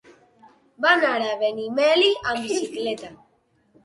Va 0.85 0.93
anar 0.99 1.11
a 1.25 1.35
Benimeli 1.41 2.07
amb 2.31 2.47
bicicleta. 2.47 3.11